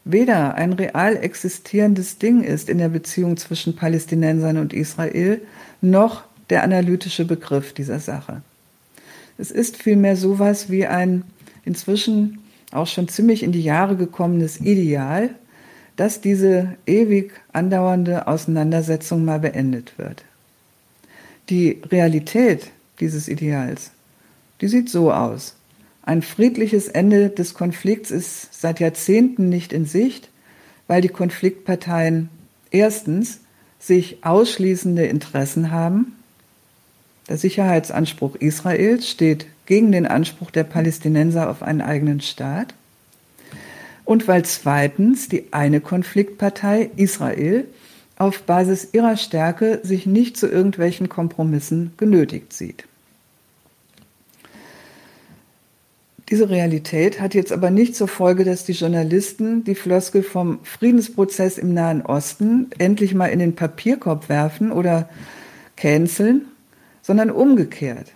weder 0.06 0.56
ein 0.56 0.74
real 0.74 1.18
existierendes 1.18 2.18
Ding 2.18 2.44
ist 2.44 2.70
in 2.70 2.78
der 2.78 2.90
Beziehung 2.90 3.36
zwischen 3.36 3.76
Palästinensern 3.76 4.58
und 4.58 4.74
Israel, 4.74 5.42
noch 5.82 6.24
der 6.50 6.64
analytische 6.64 7.26
Begriff 7.26 7.74
dieser 7.74 8.00
Sache. 8.00 8.42
Es 9.38 9.52
ist 9.52 9.82
vielmehr 9.82 10.16
sowas 10.16 10.70
wie 10.70 10.86
ein 10.86 11.24
inzwischen 11.66 12.43
auch 12.74 12.88
schon 12.88 13.08
ziemlich 13.08 13.44
in 13.44 13.52
die 13.52 13.64
Jahre 13.64 13.96
gekommenes 13.96 14.60
Ideal, 14.60 15.30
dass 15.96 16.22
diese 16.22 16.76
ewig 16.86 17.32
andauernde 17.52 18.28
Auseinandersetzung 18.28 19.26
mal 19.26 19.40
beendet 19.40 19.98
wird. 19.98 20.24
Die 21.50 21.82
Realität 21.92 22.72
dieses 23.00 23.28
Ideals, 23.28 23.92
die 24.62 24.68
sieht 24.68 24.90
so 24.90 25.12
aus. 25.12 25.56
Ein 26.02 26.22
friedliches 26.22 26.88
Ende 26.88 27.30
des 27.30 27.54
Konflikts 27.54 28.12
ist 28.12 28.60
seit 28.60 28.80
Jahrzehnten 28.80 29.50
nicht 29.50 29.72
in 29.72 29.86
Sicht, 29.86 30.30
weil 30.88 31.02
die 31.02 31.10
Konfliktparteien 31.10 32.30
erstens 32.72 33.40
sich 33.80 34.18
ausschließende 34.24 35.06
Interessen 35.06 35.72
haben. 35.72 36.16
Der 37.34 37.40
Sicherheitsanspruch 37.40 38.36
Israels 38.36 39.10
steht 39.10 39.48
gegen 39.66 39.92
den 39.92 40.06
Anspruch 40.06 40.52
der 40.52 40.66
Palästinenser 40.66 41.50
auf 41.50 41.64
einen 41.64 41.82
eigenen 41.82 42.22
Staat. 42.22 42.76
Und 44.06 44.28
weil 44.28 44.46
zweitens 44.46 45.30
die 45.30 45.46
eine 45.50 45.82
Konfliktpartei, 45.82 46.92
Israel, 46.96 47.66
auf 48.20 48.44
Basis 48.44 48.90
ihrer 48.92 49.18
Stärke 49.18 49.80
sich 49.82 50.06
nicht 50.06 50.38
zu 50.38 50.48
irgendwelchen 50.48 51.10
Kompromissen 51.10 51.94
genötigt 51.98 52.54
sieht. 52.54 52.84
Diese 56.30 56.52
Realität 56.52 57.20
hat 57.20 57.34
jetzt 57.34 57.52
aber 57.52 57.72
nicht 57.72 57.96
zur 57.96 58.10
Folge, 58.10 58.44
dass 58.44 58.64
die 58.64 58.74
Journalisten 58.74 59.64
die 59.64 59.74
Floskel 59.74 60.22
vom 60.22 60.60
Friedensprozess 60.62 61.58
im 61.58 61.74
Nahen 61.74 62.04
Osten 62.04 62.68
endlich 62.78 63.16
mal 63.16 63.26
in 63.26 63.40
den 63.40 63.56
Papierkorb 63.56 64.30
werfen 64.30 64.72
oder 64.72 65.10
canceln, 65.76 66.46
sondern 67.04 67.30
umgekehrt. 67.30 68.14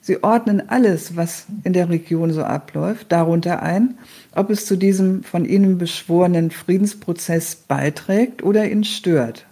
Sie 0.00 0.22
ordnen 0.22 0.68
alles, 0.68 1.16
was 1.16 1.46
in 1.64 1.72
der 1.72 1.88
Region 1.88 2.32
so 2.32 2.44
abläuft, 2.44 3.10
darunter 3.10 3.60
ein, 3.60 3.98
ob 4.36 4.50
es 4.50 4.64
zu 4.64 4.76
diesem 4.76 5.24
von 5.24 5.44
ihnen 5.44 5.78
beschworenen 5.78 6.52
Friedensprozess 6.52 7.56
beiträgt 7.56 8.44
oder 8.44 8.70
ihn 8.70 8.84
stört. 8.84 9.46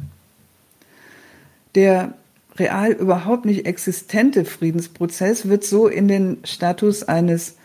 Der 1.75 2.15
real 2.57 2.93
überhaupt 2.93 3.47
nicht 3.47 3.67
existente 3.67 4.45
Friedensprozess 4.45 5.49
wird 5.49 5.65
so 5.65 5.89
in 5.89 6.07
den 6.07 6.39
Status 6.45 7.03
eines 7.03 7.57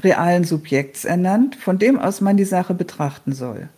realen 0.00 0.44
Subjekts 0.44 1.06
ernannt, 1.06 1.56
von 1.56 1.78
dem 1.78 1.98
aus 1.98 2.20
man 2.20 2.36
die 2.36 2.44
Sache 2.44 2.74
betrachten 2.74 3.32
soll. 3.32 3.70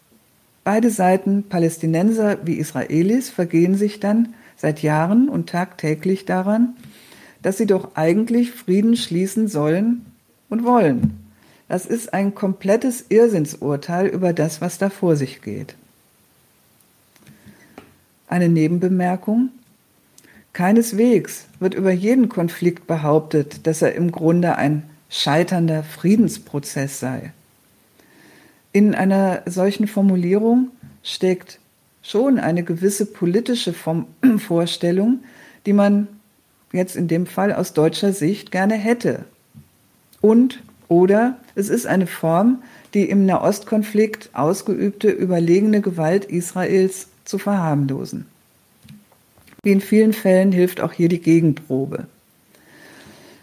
Beide 0.64 0.90
Seiten, 0.90 1.44
Palästinenser 1.48 2.38
wie 2.44 2.54
Israelis, 2.54 3.30
vergehen 3.30 3.76
sich 3.76 4.00
dann 4.00 4.34
seit 4.60 4.82
Jahren 4.82 5.30
und 5.30 5.48
tagtäglich 5.48 6.26
daran, 6.26 6.76
dass 7.40 7.56
sie 7.56 7.66
doch 7.66 7.96
eigentlich 7.96 8.50
Frieden 8.50 8.94
schließen 8.94 9.48
sollen 9.48 10.04
und 10.50 10.64
wollen. 10.64 11.18
Das 11.68 11.86
ist 11.86 12.12
ein 12.12 12.34
komplettes 12.34 13.06
Irrsinnsurteil 13.08 14.06
über 14.08 14.34
das, 14.34 14.60
was 14.60 14.76
da 14.76 14.90
vor 14.90 15.16
sich 15.16 15.40
geht. 15.40 15.76
Eine 18.28 18.50
Nebenbemerkung. 18.50 19.48
Keineswegs 20.52 21.46
wird 21.58 21.74
über 21.74 21.92
jeden 21.92 22.28
Konflikt 22.28 22.86
behauptet, 22.86 23.66
dass 23.66 23.80
er 23.80 23.94
im 23.94 24.12
Grunde 24.12 24.56
ein 24.56 24.82
scheiternder 25.08 25.84
Friedensprozess 25.84 27.00
sei. 27.00 27.32
In 28.72 28.94
einer 28.94 29.42
solchen 29.46 29.88
Formulierung 29.88 30.68
steckt 31.02 31.59
schon 32.02 32.38
eine 32.38 32.62
gewisse 32.62 33.06
politische 33.06 33.74
Vorstellung, 34.38 35.20
die 35.66 35.72
man 35.72 36.08
jetzt 36.72 36.96
in 36.96 37.08
dem 37.08 37.26
Fall 37.26 37.52
aus 37.52 37.72
deutscher 37.72 38.12
Sicht 38.12 38.50
gerne 38.50 38.74
hätte. 38.74 39.24
Und 40.20 40.62
oder 40.88 41.38
es 41.54 41.68
ist 41.68 41.86
eine 41.86 42.06
Form, 42.06 42.62
die 42.94 43.08
im 43.08 43.24
Nahostkonflikt 43.24 44.30
ausgeübte 44.32 45.08
überlegene 45.08 45.80
Gewalt 45.80 46.24
Israels 46.24 47.08
zu 47.24 47.38
verharmlosen. 47.38 48.26
Wie 49.62 49.72
in 49.72 49.80
vielen 49.80 50.12
Fällen 50.12 50.52
hilft 50.52 50.80
auch 50.80 50.92
hier 50.92 51.08
die 51.08 51.20
Gegenprobe. 51.20 52.06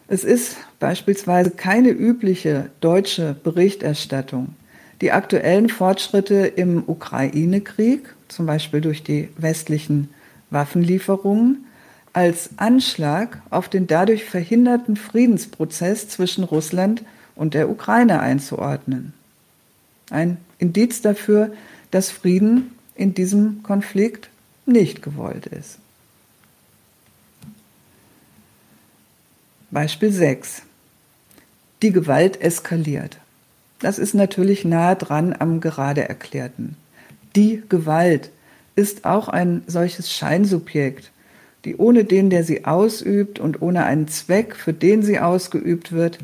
Es 0.10 0.24
ist 0.24 0.58
beispielsweise 0.80 1.52
keine 1.52 1.90
übliche 1.90 2.70
deutsche 2.82 3.36
Berichterstattung. 3.44 4.56
Die 5.02 5.12
aktuellen 5.12 5.70
Fortschritte 5.70 6.48
im 6.48 6.84
Ukraine-Krieg, 6.88 8.16
zum 8.28 8.46
Beispiel 8.46 8.82
durch 8.82 9.04
die 9.04 9.30
westlichen 9.38 10.10
Waffenlieferungen, 10.50 11.66
als 12.14 12.50
Anschlag 12.58 13.42
auf 13.50 13.70
den 13.70 13.86
dadurch 13.86 14.26
verhinderten 14.26 14.96
Friedensprozess 14.96 16.10
zwischen 16.10 16.44
Russland 16.44 17.04
und 17.36 17.54
der 17.54 17.70
Ukraine 17.70 18.20
einzuordnen. 18.20 19.14
Ein 20.10 20.38
Indiz 20.58 21.02
dafür, 21.02 21.54
dass 21.92 22.10
Frieden 22.10 22.72
in 22.96 23.14
diesem 23.14 23.62
Konflikt 23.62 24.30
nicht 24.66 25.02
gewollt 25.02 25.46
ist. 25.46 25.78
Beispiel 29.70 30.12
6. 30.12 30.64
Die 31.82 31.92
Gewalt 31.92 32.42
eskaliert. 32.42 33.18
Das 33.80 34.00
ist 34.00 34.16
natürlich 34.16 34.66
nahe 34.66 34.96
dran 34.96 35.36
am 35.38 35.62
gerade 35.62 36.08
Erklärten. 36.08 36.76
Die 37.36 37.64
Gewalt 37.70 38.32
ist 38.76 39.06
auch 39.06 39.28
ein 39.28 39.64
solches 39.68 40.12
Scheinsubjekt, 40.12 41.12
die 41.66 41.76
ohne 41.76 42.04
den, 42.06 42.30
der 42.30 42.44
sie 42.44 42.66
ausübt 42.66 43.40
und 43.40 43.62
ohne 43.62 43.86
einen 43.86 44.08
Zweck, 44.08 44.56
für 44.56 44.74
den 44.74 45.04
sie 45.04 45.20
ausgeübt 45.20 45.92
wird, 45.92 46.20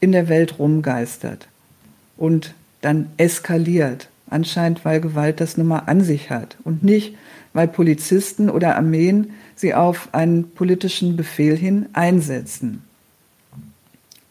in 0.00 0.12
der 0.12 0.28
Welt 0.28 0.58
rumgeistert 0.58 1.48
und 2.16 2.54
dann 2.80 3.10
eskaliert. 3.16 4.08
Anscheinend, 4.28 4.84
weil 4.84 5.00
Gewalt 5.00 5.40
das 5.40 5.56
nun 5.56 5.68
mal 5.68 5.84
an 5.86 6.02
sich 6.02 6.30
hat 6.30 6.56
und 6.64 6.82
nicht, 6.82 7.16
weil 7.52 7.68
Polizisten 7.68 8.50
oder 8.50 8.76
Armeen 8.76 9.30
sie 9.54 9.74
auf 9.74 10.08
einen 10.12 10.50
politischen 10.50 11.16
Befehl 11.16 11.56
hin 11.56 11.86
einsetzen. 11.92 12.82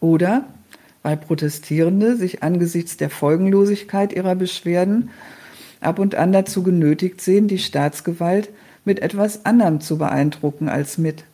Oder 0.00 0.44
weil 1.02 1.16
Protestierende 1.16 2.16
sich 2.16 2.42
angesichts 2.42 2.96
der 2.96 3.10
Folgenlosigkeit 3.10 4.12
ihrer 4.12 4.34
Beschwerden 4.34 5.10
ab 5.80 5.98
und 5.98 6.14
an 6.14 6.32
dazu 6.32 6.62
genötigt 6.62 7.20
sehen, 7.20 7.48
die 7.48 7.58
Staatsgewalt 7.58 8.50
mit 8.84 9.00
etwas 9.00 9.44
anderem 9.44 9.80
zu 9.80 9.98
beeindrucken 9.98 10.68
als 10.68 10.98
mit 10.98 11.24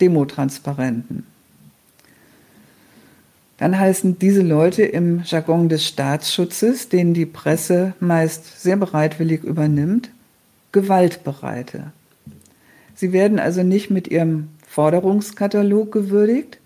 Demotransparenten. 0.00 1.26
Dann 3.58 3.78
heißen 3.78 4.18
diese 4.18 4.42
Leute 4.42 4.82
im 4.82 5.22
Jargon 5.24 5.68
des 5.68 5.86
Staatsschutzes, 5.86 6.88
den 6.90 7.14
die 7.14 7.24
Presse 7.24 7.94
meist 8.00 8.60
sehr 8.60 8.76
bereitwillig 8.76 9.44
übernimmt, 9.44 10.10
Gewaltbereite. 10.72 11.92
Sie 12.94 13.12
werden 13.12 13.38
also 13.38 13.62
nicht 13.62 13.90
mit 13.90 14.08
ihrem 14.08 14.48
Forderungskatalog 14.66 15.90
gewürdigt, 15.90 16.58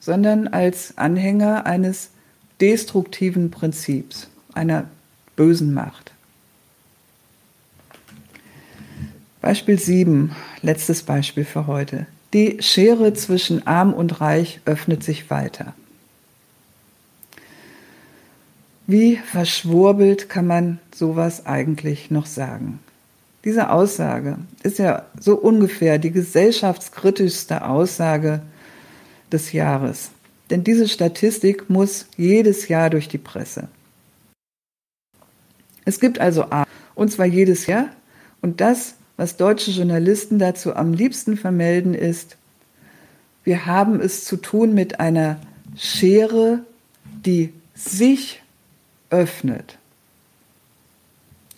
sondern 0.00 0.48
als 0.48 0.98
Anhänger 0.98 1.66
eines 1.66 2.10
destruktiven 2.60 3.50
Prinzips, 3.50 4.28
einer 4.54 4.86
bösen 5.36 5.72
Macht. 5.72 6.13
Beispiel 9.44 9.78
7, 9.78 10.34
letztes 10.62 11.02
Beispiel 11.02 11.44
für 11.44 11.66
heute. 11.66 12.06
Die 12.32 12.62
Schere 12.62 13.12
zwischen 13.12 13.66
arm 13.66 13.92
und 13.92 14.22
reich 14.22 14.60
öffnet 14.64 15.04
sich 15.04 15.28
weiter. 15.28 15.74
Wie 18.86 19.16
verschwurbelt 19.16 20.30
kann 20.30 20.46
man 20.46 20.78
sowas 20.94 21.44
eigentlich 21.44 22.10
noch 22.10 22.24
sagen? 22.24 22.78
Diese 23.44 23.68
Aussage 23.68 24.38
ist 24.62 24.78
ja 24.78 25.04
so 25.20 25.34
ungefähr 25.34 25.98
die 25.98 26.10
gesellschaftskritischste 26.10 27.66
Aussage 27.66 28.40
des 29.30 29.52
Jahres. 29.52 30.08
Denn 30.48 30.64
diese 30.64 30.88
Statistik 30.88 31.68
muss 31.68 32.06
jedes 32.16 32.68
Jahr 32.68 32.88
durch 32.88 33.08
die 33.08 33.18
Presse. 33.18 33.68
Es 35.84 36.00
gibt 36.00 36.18
also 36.18 36.44
A, 36.44 36.64
und 36.94 37.12
zwar 37.12 37.26
jedes 37.26 37.66
Jahr, 37.66 37.90
und 38.40 38.62
das, 38.62 38.94
was 39.16 39.36
deutsche 39.36 39.70
Journalisten 39.70 40.38
dazu 40.38 40.74
am 40.74 40.92
liebsten 40.92 41.36
vermelden, 41.36 41.94
ist, 41.94 42.36
wir 43.44 43.66
haben 43.66 44.00
es 44.00 44.24
zu 44.24 44.36
tun 44.36 44.74
mit 44.74 45.00
einer 45.00 45.38
Schere, 45.76 46.60
die 47.04 47.52
sich 47.74 48.42
öffnet. 49.10 49.78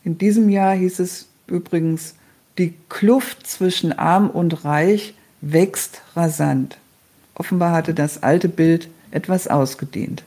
In 0.05 0.19
diesem 0.19 0.49
Jahr 0.49 0.75
hieß 0.75 0.99
es 1.01 1.27
übrigens, 1.47 2.15
die 2.59 2.75
Kluft 2.89 3.47
zwischen 3.47 3.93
arm 3.93 4.31
und 4.31 4.65
reich 4.65 5.15
wächst 5.41 6.01
rasant. 6.15 6.79
Offenbar 7.35 7.73
hatte 7.73 7.93
das 7.93 8.23
alte 8.23 8.49
Bild 8.49 8.89
etwas 9.11 9.49
ausgedehnt. 9.49 10.25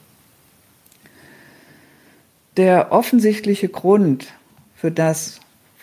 Der 2.57 2.91
offensichtliche 2.91 3.69
Grund 3.69 4.27
für 4.75 4.91
das, 4.91 5.39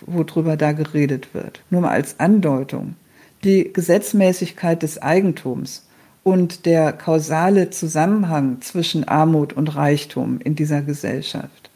worüber 0.07 0.57
da 0.57 0.73
geredet 0.73 1.35
wird, 1.35 1.63
nur 1.71 1.83
mal 1.83 1.91
als 1.91 2.19
Andeutung, 2.21 2.97
die 3.45 3.73
Gesetzmäßigkeit 3.73 4.83
des 4.83 5.01
Eigentums 5.03 5.87
und 6.23 6.67
der 6.67 6.93
kausale 6.93 7.71
Zusammenhang 7.71 8.61
zwischen 8.61 9.07
Armut 9.07 9.53
und 9.53 9.77
Reichtum 9.77 10.41
in 10.43 10.57
dieser 10.57 10.83
Gesellschaft, 10.83 11.71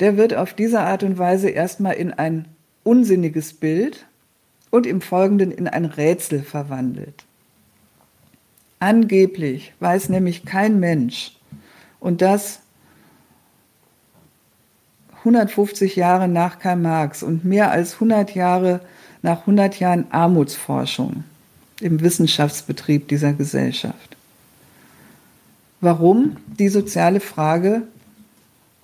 der 0.00 0.16
wird 0.16 0.34
auf 0.34 0.54
diese 0.54 0.80
Art 0.80 1.02
und 1.02 1.18
Weise 1.18 1.50
erstmal 1.50 1.94
in 1.94 2.12
ein 2.12 2.46
unsinniges 2.84 3.52
Bild 3.52 4.06
und 4.70 4.86
im 4.86 5.00
Folgenden 5.00 5.50
in 5.50 5.68
ein 5.68 5.84
Rätsel 5.84 6.42
verwandelt. 6.42 7.24
Angeblich 8.78 9.72
weiß 9.80 10.10
nämlich 10.10 10.44
kein 10.44 10.80
Mensch, 10.80 11.32
und 11.98 12.22
das 12.22 12.60
150 15.26 15.96
Jahre 15.96 16.28
nach 16.28 16.60
Karl 16.60 16.76
Marx 16.76 17.24
und 17.24 17.44
mehr 17.44 17.72
als 17.72 17.94
100 17.94 18.36
Jahre 18.36 18.80
nach 19.22 19.40
100 19.40 19.80
Jahren 19.80 20.06
Armutsforschung 20.10 21.24
im 21.80 22.00
Wissenschaftsbetrieb 22.00 23.08
dieser 23.08 23.32
Gesellschaft. 23.32 24.16
Warum 25.80 26.36
die 26.46 26.68
soziale 26.68 27.18
Frage 27.18 27.82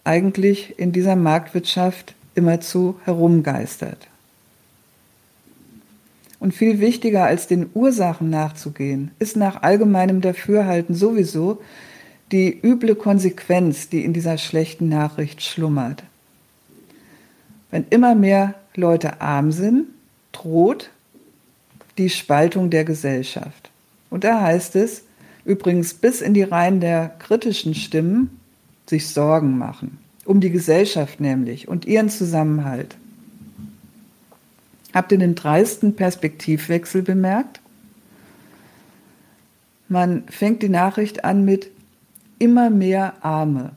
eigentlich 0.02 0.80
in 0.80 0.90
dieser 0.90 1.14
Marktwirtschaft 1.14 2.14
immerzu 2.34 2.98
herumgeistert. 3.04 4.08
Und 6.40 6.54
viel 6.54 6.80
wichtiger 6.80 7.24
als 7.24 7.46
den 7.46 7.70
Ursachen 7.72 8.30
nachzugehen, 8.30 9.12
ist 9.20 9.36
nach 9.36 9.62
allgemeinem 9.62 10.20
Dafürhalten 10.20 10.96
sowieso 10.96 11.62
die 12.32 12.58
üble 12.60 12.96
Konsequenz, 12.96 13.88
die 13.88 14.04
in 14.04 14.12
dieser 14.12 14.38
schlechten 14.38 14.88
Nachricht 14.88 15.40
schlummert. 15.40 16.02
Wenn 17.72 17.86
immer 17.90 18.14
mehr 18.14 18.54
Leute 18.76 19.20
arm 19.20 19.50
sind, 19.50 19.86
droht 20.30 20.90
die 21.98 22.10
Spaltung 22.10 22.70
der 22.70 22.84
Gesellschaft. 22.84 23.70
Und 24.10 24.24
da 24.24 24.40
heißt 24.40 24.76
es, 24.76 25.02
übrigens 25.44 25.94
bis 25.94 26.20
in 26.20 26.34
die 26.34 26.42
Reihen 26.42 26.80
der 26.80 27.08
kritischen 27.18 27.74
Stimmen, 27.74 28.38
sich 28.86 29.08
Sorgen 29.08 29.58
machen. 29.58 29.98
Um 30.24 30.40
die 30.40 30.50
Gesellschaft 30.50 31.18
nämlich 31.18 31.66
und 31.66 31.86
ihren 31.86 32.10
Zusammenhalt. 32.10 32.96
Habt 34.92 35.10
ihr 35.10 35.18
den 35.18 35.34
dreisten 35.34 35.96
Perspektivwechsel 35.96 37.02
bemerkt? 37.02 37.60
Man 39.88 40.24
fängt 40.28 40.62
die 40.62 40.68
Nachricht 40.68 41.24
an 41.24 41.44
mit 41.44 41.70
immer 42.38 42.68
mehr 42.68 43.24
Arme. 43.24 43.70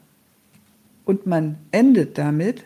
Und 1.05 1.25
man 1.27 1.57
endet 1.71 2.17
damit, 2.17 2.65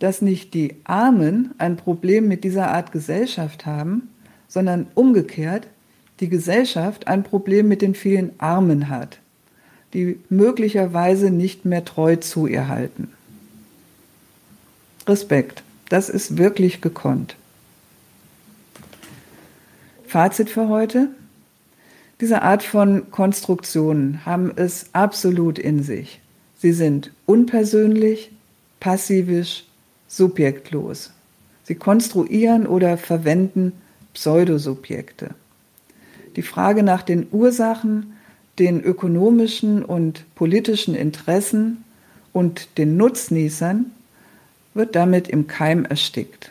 dass 0.00 0.22
nicht 0.22 0.54
die 0.54 0.76
Armen 0.84 1.54
ein 1.58 1.76
Problem 1.76 2.26
mit 2.26 2.42
dieser 2.42 2.72
Art 2.72 2.90
Gesellschaft 2.90 3.66
haben, 3.66 4.08
sondern 4.48 4.88
umgekehrt 4.94 5.68
die 6.18 6.28
Gesellschaft 6.28 7.06
ein 7.06 7.22
Problem 7.22 7.68
mit 7.68 7.82
den 7.82 7.94
vielen 7.94 8.32
Armen 8.38 8.88
hat, 8.88 9.18
die 9.94 10.18
möglicherweise 10.28 11.30
nicht 11.30 11.64
mehr 11.64 11.84
treu 11.84 12.16
zu 12.16 12.46
ihr 12.46 12.68
halten. 12.68 13.08
Respekt, 15.06 15.62
das 15.88 16.08
ist 16.08 16.36
wirklich 16.38 16.80
gekonnt. 16.80 17.36
Fazit 20.06 20.50
für 20.50 20.68
heute. 20.68 21.08
Diese 22.20 22.42
Art 22.42 22.62
von 22.62 23.10
Konstruktionen 23.10 24.26
haben 24.26 24.52
es 24.56 24.86
absolut 24.92 25.58
in 25.58 25.82
sich. 25.82 26.20
Sie 26.58 26.72
sind 26.72 27.12
unpersönlich, 27.26 28.30
passivisch, 28.78 29.64
subjektlos. 30.10 31.12
Sie 31.62 31.76
konstruieren 31.76 32.66
oder 32.66 32.98
verwenden 32.98 33.72
Pseudosubjekte. 34.12 35.30
Die 36.34 36.42
Frage 36.42 36.82
nach 36.82 37.02
den 37.02 37.28
Ursachen, 37.30 38.16
den 38.58 38.82
ökonomischen 38.82 39.84
und 39.84 40.24
politischen 40.34 40.94
Interessen 40.94 41.84
und 42.32 42.76
den 42.76 42.96
Nutznießern 42.96 43.86
wird 44.74 44.96
damit 44.96 45.28
im 45.28 45.46
Keim 45.46 45.84
erstickt. 45.84 46.50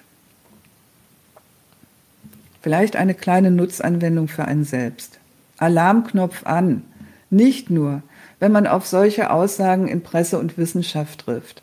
Vielleicht 2.61 2.95
eine 2.95 3.13
kleine 3.13 3.51
Nutzanwendung 3.51 4.27
für 4.27 4.45
einen 4.45 4.65
selbst. 4.65 5.19
Alarmknopf 5.57 6.45
an. 6.45 6.83
Nicht 7.29 7.69
nur, 7.69 8.01
wenn 8.39 8.51
man 8.51 8.67
auf 8.67 8.87
solche 8.87 9.31
Aussagen 9.31 9.87
in 9.87 10.01
Presse 10.01 10.39
und 10.39 10.57
Wissenschaft 10.57 11.21
trifft, 11.21 11.61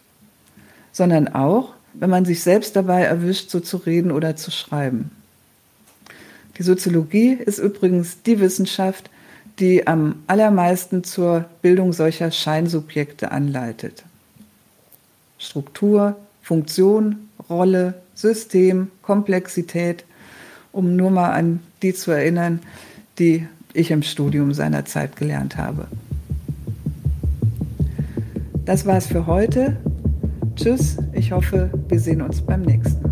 sondern 0.93 1.29
auch, 1.29 1.76
wenn 1.99 2.11
man 2.11 2.25
sich 2.25 2.43
selbst 2.43 2.77
dabei 2.77 3.03
erwischt, 3.03 3.51
so 3.51 3.61
zu 3.61 3.79
reden 3.79 4.11
oder 4.11 4.37
zu 4.37 4.51
schreiben. 4.51 5.11
Die 6.59 6.63
Soziologie 6.63 7.33
ist 7.33 7.59
übrigens 7.59 8.23
die 8.23 8.41
Wissenschaft, 8.41 9.11
die 9.59 9.87
am 9.87 10.17
allermeisten 10.27 11.05
zur 11.05 11.47
Bildung 11.63 11.93
solcher 11.93 12.31
Scheinsubjekte 12.31 13.31
anleitet. 13.31 14.05
Struktur, 15.39 16.17
Funktion, 16.43 17.29
Rolle, 17.49 17.95
System, 18.15 18.91
Komplexität– 19.03 20.05
um 20.77 20.95
nur 20.95 21.11
mal 21.11 21.31
an 21.31 21.61
die 21.83 21.95
zu 21.95 22.11
erinnern, 22.11 22.61
die 23.19 23.49
ich 23.73 23.91
im 23.91 24.03
Studium 24.03 24.53
seinerzeit 24.53 25.17
gelernt 25.17 25.57
habe. 25.57 25.87
Das 28.67 28.85
war's 28.85 29.07
für 29.07 29.27
heute. 29.27 29.79
Tschüss, 30.57 30.97
ich 31.13 31.33
hoffe, 31.33 31.71
wir 31.89 32.01
sehen 32.01 32.23
uns 32.23 32.41
beim 32.41 32.63
nächsten. 32.63 33.06